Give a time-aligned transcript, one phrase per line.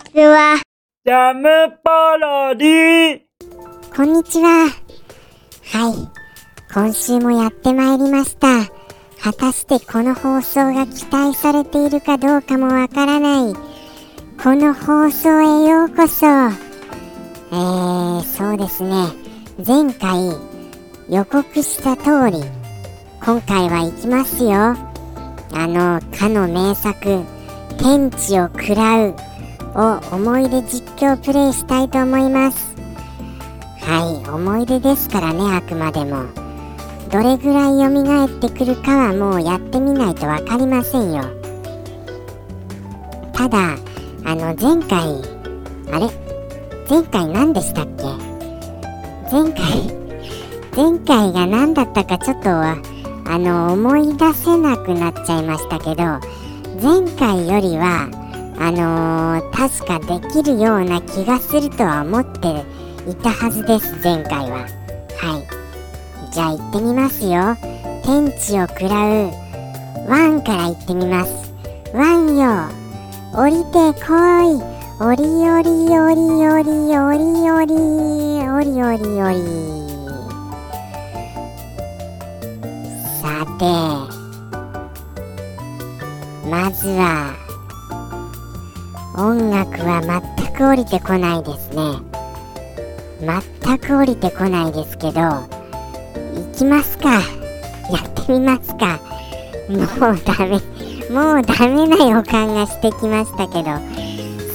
[0.00, 0.60] ちは。
[1.04, 1.48] ジャム
[1.84, 3.20] パロディ
[3.94, 4.68] こんにちは。
[5.72, 6.08] はい。
[6.72, 8.66] 今週もやってまいりました。
[9.22, 13.54] 果たしてこの放送が期待されているかどうかもわからない。
[14.42, 16.26] この放送へようこそ。
[16.26, 19.06] えー、そうですね。
[19.64, 20.30] 前回
[21.08, 22.42] 予告した通り、
[23.22, 24.50] 今回は行きますよ。
[25.52, 27.22] あの、かの名作、
[27.78, 29.29] 天地を喰らう
[29.74, 32.74] を思い出実況プレイしたいと思います。
[33.80, 36.24] はい、思い出ですからね、あくまでも。
[37.10, 41.24] どれぐらい蘇ってくるかはもうやってみないとわかりませんよ。
[43.32, 43.76] ただ、
[44.24, 45.00] あの、前回、
[45.92, 46.08] あれ？
[46.88, 48.04] 前回何でしたっけ？
[49.32, 49.64] 前回、
[50.76, 52.76] 前回が何だったかちょっと、あ
[53.26, 56.04] の、思い出せなくなっちゃいましたけど、
[56.82, 58.08] 前回よりは、
[58.60, 62.64] あのー確かできるような気がするとは思って
[63.10, 64.58] いたはずです前回は。
[64.58, 66.30] はい。
[66.32, 67.56] じゃあ行ってみますよ。
[68.04, 69.30] 天地を喰らう
[70.08, 71.52] ワンから行ってみます。
[71.94, 72.68] ワンよ。
[73.32, 74.62] 降りてこい。
[75.02, 77.74] おりおりおりおりおりおり
[78.46, 79.40] おりおりおり。
[83.22, 83.24] さ
[83.58, 83.64] て
[86.46, 87.39] まずは
[89.16, 91.98] 音楽は全く降りてこないですね。
[93.20, 95.48] 全く降りてこないですけど行
[96.56, 97.14] きますか。
[97.14, 97.20] や
[98.06, 99.00] ってみますか。
[99.68, 100.60] もうダメ。
[101.10, 103.70] もうダメな予感がしてきましたけど。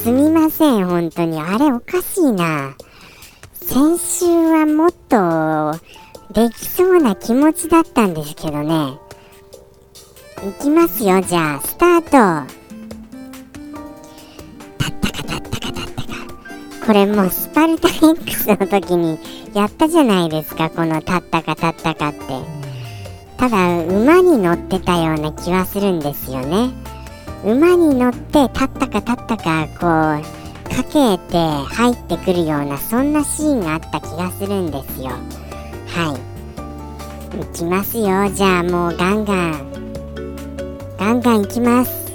[0.04, 1.42] すみません本当に。
[1.42, 2.76] あれおかしいな。
[3.54, 5.80] 先週はもっと
[6.34, 8.98] できそうな気持ちだったんですけどね。
[10.44, 11.60] 行きますよじゃあ。
[11.62, 12.65] スタート。
[16.86, 19.18] これもうスパルタ X の時に
[19.56, 22.20] やったじゃないですかこの立ったか立ったかって。
[23.38, 26.70] ただ馬に乗ってたような気はするんですよね。
[27.44, 30.36] 馬に乗って立ったか立ったかこう
[30.76, 31.38] かけて
[31.76, 35.10] 入ってくるようなそんなシーンがあった気がするんですよ。
[35.88, 36.36] はい。
[37.38, 38.30] 行きますよ。
[38.32, 39.76] じゃあもうガンガン。
[41.00, 42.14] ガンガン行きます。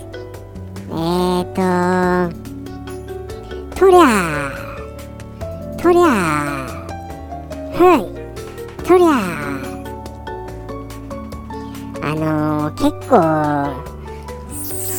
[0.91, 2.41] えーと
[3.77, 4.40] とりゃー。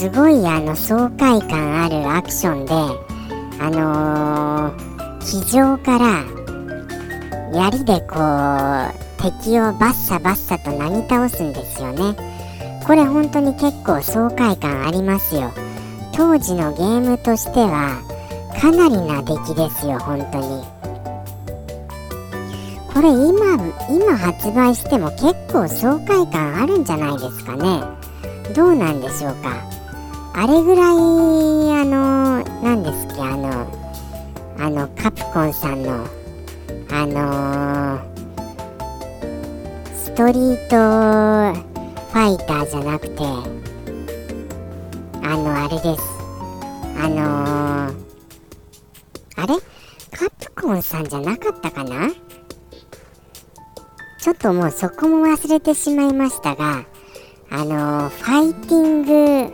[0.02, 2.74] すごいあの爽快感あるアクションで
[3.60, 6.26] あのー、地上から
[7.54, 12.16] 槍でこう敵をバッサバッサとなぎ倒すんですよね。
[12.88, 15.52] これ本当に結構爽快感ありますよ。
[16.16, 18.02] 当時のゲームとしては
[18.60, 20.64] かなりな出来ですよ本当に。
[22.92, 23.54] これ今
[23.88, 27.84] 今発売しても結構爽快感あるんじゃないですかね。
[28.56, 29.71] どうなんでしょうか。
[30.34, 30.62] あれ？
[30.64, 30.94] ぐらいあ
[31.86, 33.68] の何ですっけあの
[34.58, 36.06] あのカプコンさんの
[36.92, 38.12] あのー
[39.96, 43.24] ストリートファイターじゃなくて
[45.24, 46.02] あのあれです
[47.00, 47.96] あのー
[49.38, 49.56] あれ
[50.12, 52.09] カプコンさんじゃなかったかな？
[54.20, 56.86] ちょっともうそこも忘れてしまいましたが、
[57.50, 59.02] あのーファイティン
[59.47, 59.52] グ、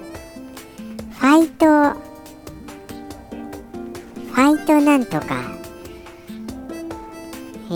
[5.09, 5.44] とか、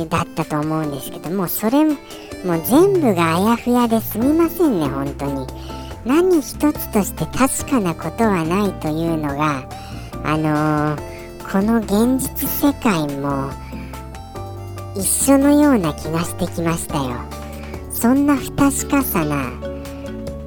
[0.09, 1.95] だったと思うんですけども、それも、
[2.45, 5.47] もう全部があやふやですみませんね、本当に。
[6.05, 9.67] 何一つとして確かなことはないというのが、
[10.23, 11.11] あのー
[11.51, 13.51] この現実世界も
[14.95, 17.17] 一緒のような気がしてきましたよ
[17.91, 19.51] そんな不確かさな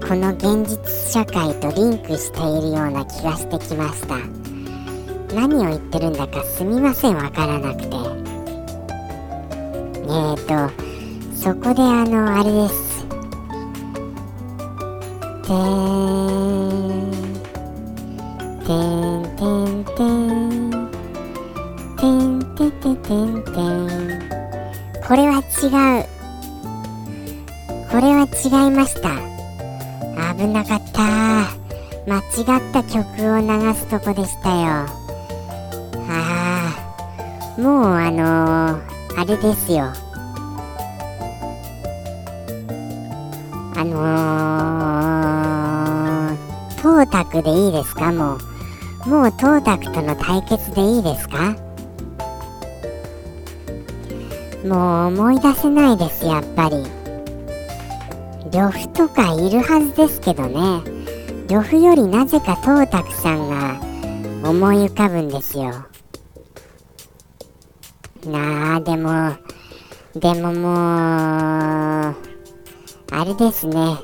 [0.08, 4.43] この現実社会とリンクしているような気がしてきました
[5.34, 7.86] 何を言ってるんだかすみませんわからなくて。
[10.06, 10.72] えーと
[11.34, 13.04] そこであのあれです。
[15.42, 15.52] てー
[17.00, 17.12] ん
[18.64, 20.70] てんてんてん
[21.96, 23.52] てんてててんてん。
[25.06, 25.66] これは違
[26.00, 26.06] う。
[27.90, 29.10] これは違いました。
[30.34, 31.02] 危なかった。
[32.06, 33.02] 間違った曲
[33.32, 35.03] を流すとこでしたよ。
[37.56, 39.92] もうあのー、あれですよ。
[43.76, 48.12] あのー、トータクでいいですか？
[48.12, 48.38] もう。
[49.08, 51.54] もうトータクとの対決でいいですか？
[54.66, 56.84] もう思い出せないですやっぱり。
[58.50, 60.82] 呂布とかいるはずですけどね。
[61.48, 63.78] 呂布よりなぜかトータクさんが
[64.48, 65.72] 思い浮かぶんですよ。
[68.26, 69.36] なあでも
[70.14, 70.74] でももう
[73.10, 73.98] あれですね。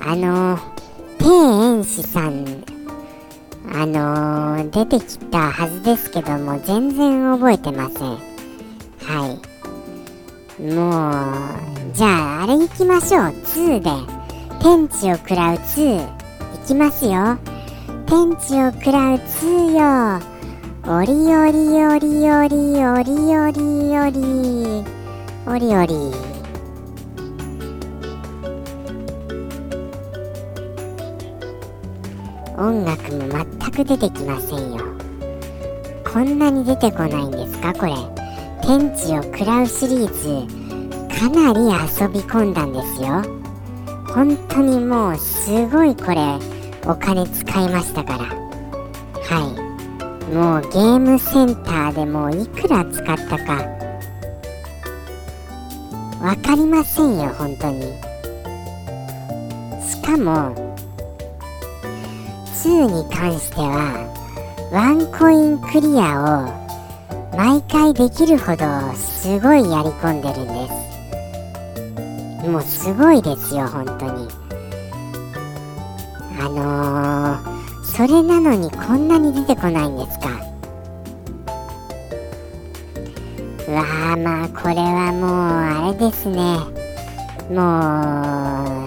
[0.00, 0.58] あの
[1.18, 2.64] 天遠志さん
[3.72, 8.18] あの出てきたはずですけども全然覚えてません。
[9.02, 9.38] は
[10.60, 10.62] い。
[10.62, 13.22] もうじゃああれ行きましょう。
[13.22, 13.90] 2で。
[14.60, 16.08] 天地を食らう2行
[16.66, 17.38] きますよ。
[18.06, 20.35] 天地を食らう2よ。
[20.88, 23.60] おりおりおりおりおりおり
[23.98, 24.84] おり。
[25.44, 26.14] おりおり
[32.56, 34.84] 音楽も全く出てきませんよ。
[36.12, 37.74] こんなに出てこないんですか？
[37.74, 37.94] これ。
[38.62, 40.46] 天地を食らうシリーズ
[41.18, 43.24] かなり遊び込んだんですよ。
[44.14, 46.38] 本当にもうすごいこれ
[46.88, 48.18] お金使いましたから。
[48.18, 49.65] はい。
[50.32, 53.76] もうゲームセンターでもういくら使ったか。
[56.20, 57.82] 分かりませんよ本当に。
[59.82, 60.54] しかも
[62.46, 70.68] 2に関してはワンコインクリアを毎回できるほどすごいやり込んでるんで
[72.42, 72.48] す。
[72.48, 74.28] もうすごいですよ本当に。
[76.40, 76.95] あのー
[77.96, 80.28] それなのにこんなに出てこないんですか。
[83.66, 86.58] うわあまあこれはもうあれですね。
[87.48, 88.84] も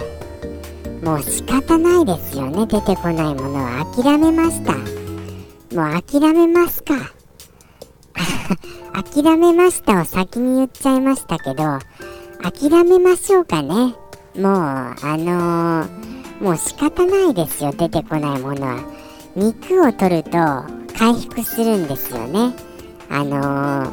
[1.01, 2.67] うもう仕方ないですよね。
[2.67, 3.83] 出てこないものは。
[3.95, 4.73] 諦めました。
[4.73, 6.93] もう諦めますか。
[8.93, 11.79] 諦めましたを先に言っちゃいましたけど
[12.43, 13.95] 諦めましょうかね。
[14.39, 16.09] もうあのー
[16.41, 18.79] もう仕方ないですよ出てこないものは。
[19.35, 20.31] 肉を取ると
[20.97, 22.53] 回復するんですよね。
[23.09, 23.91] あの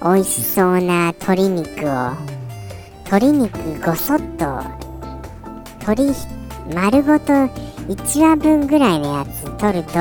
[0.00, 2.12] ー、美味しそうな鶏肉を。
[3.06, 4.62] 鶏肉ごそっと
[5.80, 6.12] 鶏
[6.72, 9.92] 丸ごと1羽分ぐらいのやつ取ると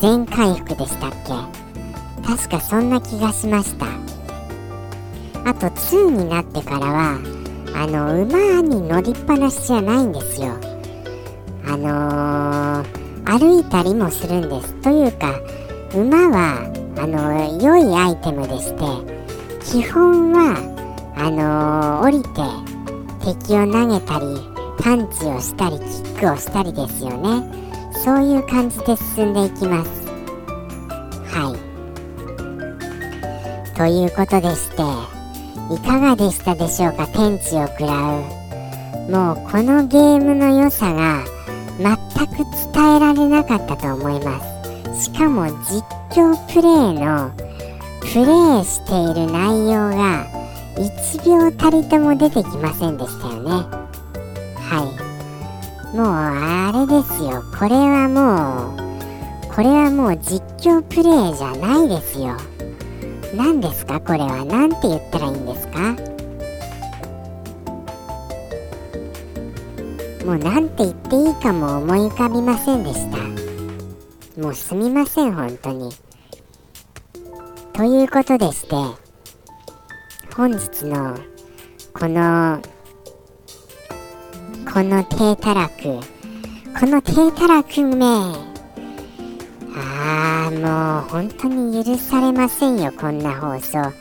[0.00, 2.24] 全回復でしたっけ。
[2.24, 3.86] 確かそんな気がしました。
[5.44, 7.33] あと2になってからは
[7.74, 10.56] あの馬に乗りっぱなしじゃないんですよ。
[11.66, 14.74] あのー、歩いたりもするんです。
[14.82, 15.40] というか
[15.94, 18.84] 馬はあの良いアイテムでして
[19.64, 20.74] 基本は
[21.16, 22.28] あの、降りて
[23.24, 24.26] 敵を投げたり
[24.82, 27.44] パンチをしたりキックをしたりですよね。
[28.04, 29.90] そういう感じで進んでいきます。
[31.26, 31.58] はい。
[33.76, 34.82] ということでして
[35.74, 37.06] いかがでしたでしょうか？
[37.08, 39.10] 天地を食らう。
[39.10, 41.24] もうこのゲームの良さが
[41.78, 41.96] 全
[42.28, 42.36] く
[42.72, 44.40] 伝えられなかったと思いま
[44.94, 45.04] す。
[45.04, 47.32] しかも実況プレイの
[48.00, 50.26] プレイしている内容が
[50.76, 53.50] 1秒たりとも出てきませんでしたよね。
[53.50, 54.84] は
[55.92, 55.96] い。
[55.96, 57.42] もうあれですよ。
[57.58, 62.36] これはもうこれはもう実況プレイじゃないですよ。
[63.34, 64.00] 何ですか？
[64.00, 65.78] これは何て言ったらいいんですか？
[70.24, 73.18] もう何て言っていいかも思い浮かびませんでした。
[74.40, 75.90] もうすみません本当に。
[77.72, 78.76] ということでして
[80.34, 81.18] 本日の
[81.92, 82.62] この
[84.72, 85.82] この低たらく
[86.78, 88.53] この低たらくめ
[90.60, 93.92] もう本当に許されませんよこんな放送。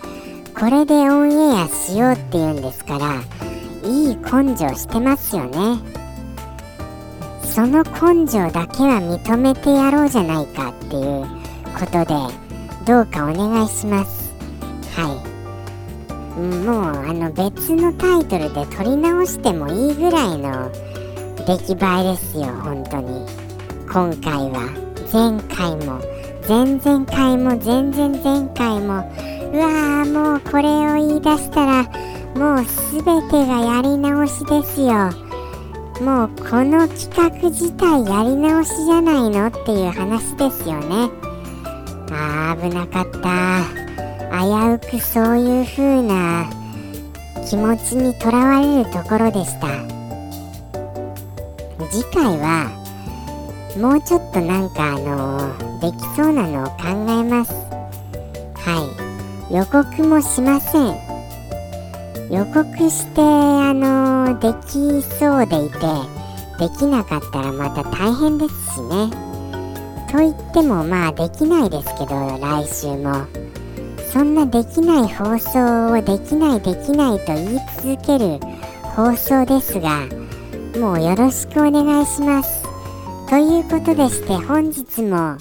[0.58, 3.22] これでオンエアしようっていうんですから
[3.84, 5.80] いい根性してますよね。
[7.44, 11.26] その根性だけは認めてやろうじゃないかっていう
[11.78, 12.16] ことで
[12.86, 14.34] どうかお願いします。
[14.96, 16.40] はい。
[16.40, 20.72] もうあの別のタイトルで撮り直してもいいぐらいの
[21.46, 23.26] 出来栄えですよ本当に。
[23.92, 24.84] 今回は。
[25.12, 26.00] 前回も。
[26.48, 29.10] 前々回も前々前回も。
[29.54, 31.84] うわーもうこれを言い出したら
[32.36, 35.12] もう全てがやり直しですよ。
[36.02, 41.10] もうこの企画自体やり直しじゃないのっていう話ですよね。
[42.12, 43.64] あー危なかった。
[44.34, 46.50] 危うくそういう風な
[47.48, 49.68] 気持ちにとらわれるところでした。
[51.92, 52.83] 次回は
[53.77, 57.53] もうちょっとなんかあのーできそうなのを考えます。
[58.56, 58.88] は
[59.50, 59.53] い。
[59.53, 60.96] 予告もしません。
[62.32, 65.80] 予告してあのーできそうでいて
[66.60, 69.10] できなかったらまた大変ですしね。
[70.12, 73.25] と言ってもまあできないですけど来週も。
[74.12, 78.39] そんなできない放送をできないできないと言い続ける
[78.96, 80.06] 放送ですが
[80.80, 82.62] もうよろしくお願いします。
[83.34, 85.40] ということでして本日もあ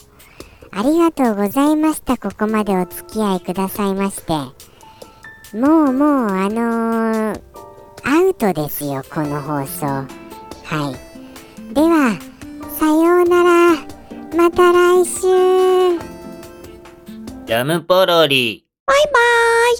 [0.82, 2.16] りがとうございました。
[2.16, 4.32] ここまでお付き合いくださいまして。
[5.54, 7.40] もうもうあのー
[8.02, 9.84] アウトですよこの放送。
[9.84, 10.06] は
[11.70, 11.74] い。
[11.74, 12.18] では
[12.78, 13.76] さようなら。
[14.38, 15.98] また来週。
[17.44, 18.64] ジャムポロリ。
[18.86, 19.76] バイバーイ